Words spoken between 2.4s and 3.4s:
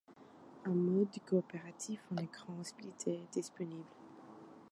splitté est